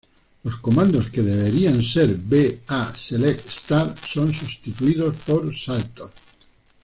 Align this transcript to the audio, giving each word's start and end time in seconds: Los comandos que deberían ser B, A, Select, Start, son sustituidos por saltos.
Los 0.43 0.55
comandos 0.57 1.11
que 1.11 1.21
deberían 1.21 1.83
ser 1.83 2.15
B, 2.17 2.61
A, 2.69 2.91
Select, 2.95 3.47
Start, 3.47 3.99
son 4.03 4.33
sustituidos 4.33 5.15
por 5.17 5.55
saltos. 5.55 6.09